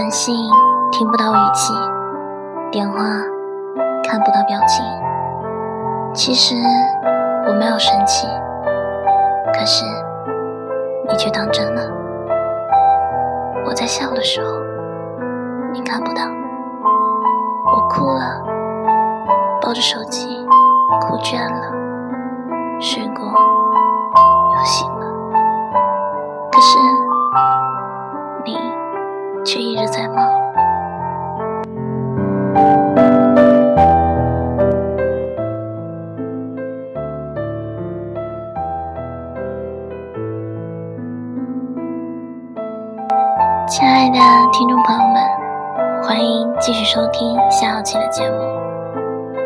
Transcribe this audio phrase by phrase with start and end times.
[0.00, 0.34] 短信
[0.90, 1.74] 听不到语气，
[2.72, 3.04] 电话
[4.02, 4.82] 看不到表情。
[6.14, 6.54] 其实
[7.46, 8.26] 我没有生气，
[9.52, 9.84] 可是
[11.06, 11.82] 你却当真了。
[13.66, 14.58] 我在笑的时候，
[15.70, 16.22] 你看不到。
[17.66, 18.42] 我哭了，
[19.60, 20.46] 抱着手机，
[21.02, 25.06] 哭倦了，睡过又醒了。
[26.50, 26.78] 可是
[29.44, 30.28] 却一直在忙。
[43.66, 44.18] 亲爱的
[44.52, 45.22] 听众朋友们，
[46.02, 48.36] 欢迎继续收听夏小琪的节目。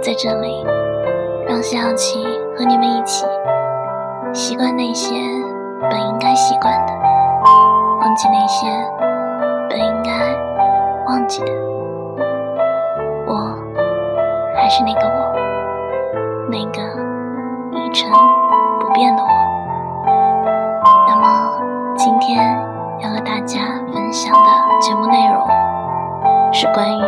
[0.00, 0.64] 在这里，
[1.46, 2.24] 让夏小琪
[2.56, 3.26] 和你们一起
[4.32, 5.14] 习惯那些
[5.90, 6.92] 本应该习惯的，
[8.00, 8.66] 忘记那些
[11.32, 11.52] 记得。
[13.26, 13.56] 我
[14.54, 15.32] 还是那个我，
[16.50, 16.82] 那个
[17.72, 18.10] 一成
[18.78, 19.30] 不变的我。
[21.08, 22.36] 那么今天
[23.00, 23.60] 要和大家
[23.94, 25.48] 分享的节目内容
[26.52, 27.02] 是关于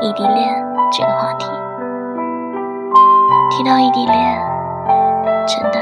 [0.00, 0.48] 异地恋
[0.90, 1.46] 这个话题。
[3.50, 4.40] 提到异地恋，
[5.46, 5.78] 真的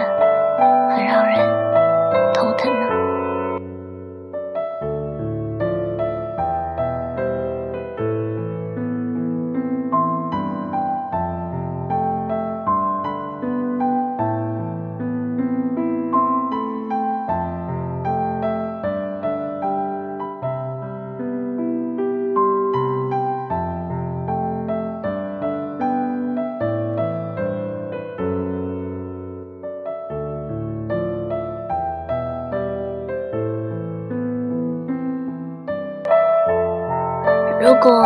[37.65, 38.03] 如果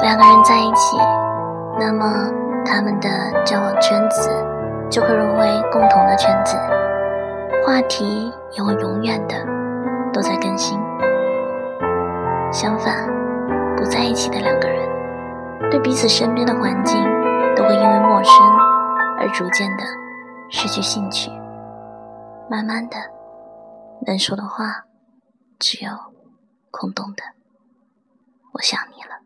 [0.00, 0.96] 两个人在一起，
[1.78, 2.26] 那么
[2.64, 3.08] 他们的
[3.44, 4.30] 交往圈子
[4.88, 6.56] 就会融为共同的圈子，
[7.66, 9.34] 话题也会永远的
[10.10, 10.80] 都在更新。
[12.50, 13.06] 相反，
[13.76, 14.88] 不在一起的两个人，
[15.70, 17.04] 对彼此身边的环境
[17.54, 18.34] 都会因为陌生
[19.18, 19.84] 而逐渐的
[20.48, 21.30] 失去兴趣，
[22.48, 22.96] 慢慢的，
[24.06, 24.86] 能说的话
[25.58, 25.90] 只有
[26.70, 27.22] 空洞的。
[28.54, 29.18] 我想你了。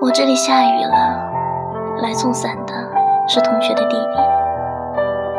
[0.00, 1.32] 我这里下雨了，
[2.00, 2.72] 来送伞的
[3.26, 4.18] 是同学的弟弟。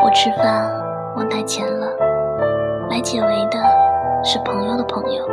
[0.04, 0.70] 我吃饭
[1.16, 1.88] 忘带钱了，
[2.90, 3.60] 来解围的
[4.26, 5.26] 是朋友的朋友。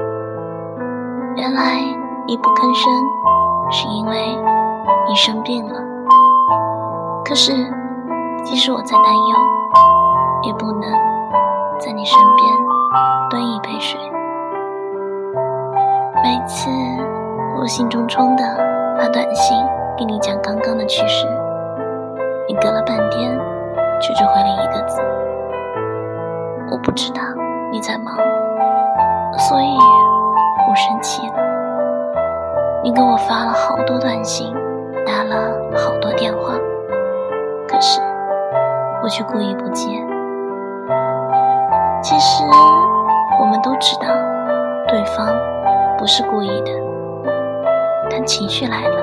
[1.36, 1.80] 原来
[2.28, 2.92] 你不吭声，
[3.72, 4.38] 是因为
[5.08, 5.80] 你生病了。
[7.24, 7.52] 可是，
[8.44, 9.36] 即使我在担忧，
[10.42, 10.82] 也不能
[11.78, 12.46] 在你身边
[13.30, 13.98] 端一杯水。
[16.22, 16.68] 每次
[17.58, 18.44] 我兴冲冲的
[18.98, 19.56] 发短信
[19.96, 21.26] 给你讲刚刚的趣事，
[22.46, 23.38] 你隔了半天
[24.02, 25.00] 却只回了一个字
[26.70, 27.22] ：“我不知道
[27.72, 28.14] 你在忙，
[29.38, 29.78] 所以
[30.68, 31.48] 我生气了。”
[32.84, 34.54] 你给我发了好多短信，
[35.08, 35.36] 打了
[35.74, 36.52] 好多电话，
[37.66, 37.98] 可是
[39.02, 39.88] 我却故意不接。
[42.02, 42.44] 其实
[43.40, 44.06] 我们都知道，
[44.86, 45.26] 对方
[45.96, 46.70] 不是故意的，
[48.10, 49.02] 但情绪来了，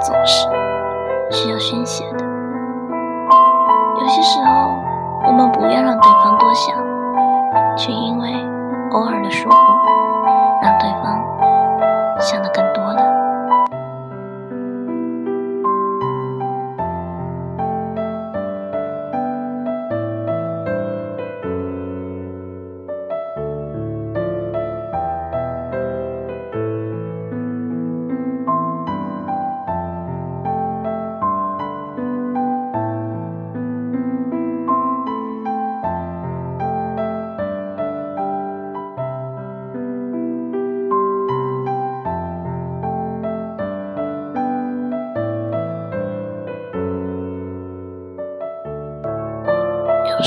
[0.00, 0.48] 总是
[1.32, 2.24] 需要宣泄的。
[4.00, 4.70] 有些时候，
[5.26, 6.76] 我们不愿让对方多想，
[7.76, 8.28] 却因为
[8.92, 9.56] 偶尔的疏忽，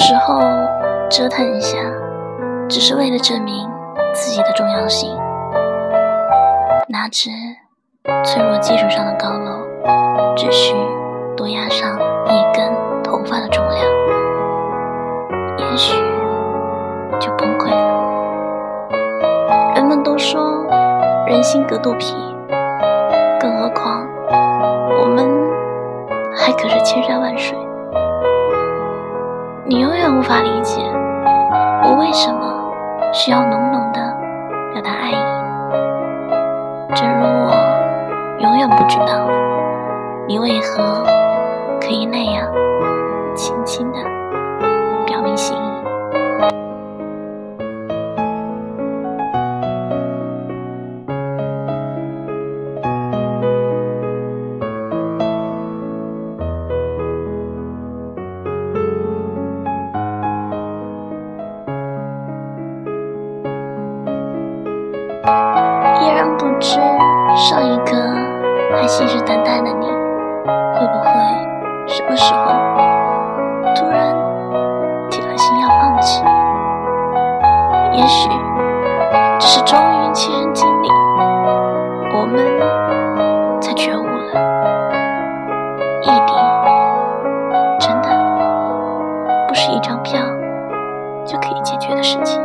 [0.02, 0.40] 有时候
[1.12, 1.78] 折腾一下，
[2.68, 3.70] 只是为了证明
[4.16, 5.16] 自己的重要性。
[6.90, 7.30] 哪知
[8.24, 9.64] 脆弱基础上的高楼，
[10.36, 10.74] 只需
[11.38, 13.80] 多压上一根头发的重量，
[15.60, 15.96] 也许
[17.20, 18.90] 就崩溃了。
[19.76, 20.66] 人们都说
[21.28, 22.16] 人心隔肚皮，
[23.40, 24.04] 更何况
[25.00, 25.30] 我们
[26.36, 27.56] 还隔着千山万水，
[30.02, 30.82] 远无法理解
[31.84, 32.74] 我为什么
[33.14, 34.00] 需要浓浓的
[34.74, 35.16] 表达爱意，
[36.96, 37.54] 正如我
[38.40, 39.30] 永远不知道
[40.28, 41.04] 你为何
[41.80, 42.52] 可以那样
[66.62, 66.80] 知
[67.36, 67.92] 上一个
[68.76, 71.10] 还信誓旦旦的你，会不会
[71.88, 72.52] 什么时候
[73.76, 74.16] 突然
[75.10, 76.24] 铁了心要放弃？
[77.94, 78.30] 也许
[79.40, 80.90] 只是终于亲身经历，
[82.14, 84.32] 我们才觉悟了，
[86.04, 86.34] 异地
[87.80, 88.10] 真的
[89.48, 90.22] 不是一张票
[91.26, 92.40] 就可以解决的事情。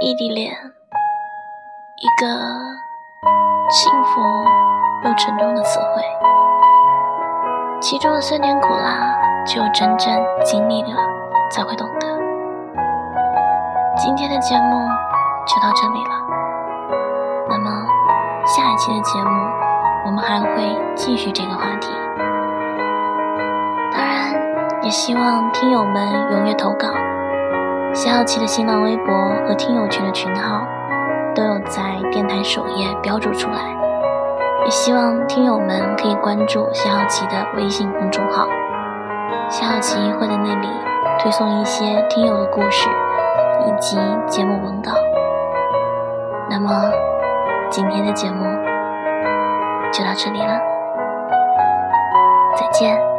[0.00, 0.52] 异地恋，
[1.96, 2.28] 一个
[3.68, 4.20] 幸福
[5.02, 6.02] 又沉重的词汇，
[7.80, 10.08] 其中的酸甜苦辣，只有真正
[10.44, 10.96] 经历了
[11.50, 12.06] 才会懂得。
[13.96, 14.88] 今天的节目
[15.44, 16.10] 就到这里了，
[17.48, 17.84] 那么
[18.46, 19.30] 下一期的节目
[20.06, 21.90] 我们还会继续这个话题。
[23.92, 24.32] 当然，
[24.84, 26.86] 也希望听友们踊跃投稿。
[27.98, 29.12] 夏小琪的新浪微博
[29.44, 30.64] 和听友群的群号
[31.34, 33.58] 都有在电台首页标注出来，
[34.64, 38.46] 也希望听友们可以关注夏小琪的微信公众号，
[39.50, 40.68] 夏小琪会在那里
[41.18, 42.88] 推送一些听友的故事
[43.66, 43.98] 以及
[44.28, 44.92] 节目文稿。
[46.48, 46.70] 那么
[47.68, 48.44] 今天的节目
[49.90, 50.56] 就到这里了，
[52.54, 53.17] 再见。